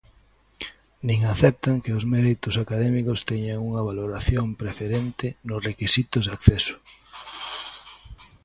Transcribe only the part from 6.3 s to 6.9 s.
acceso.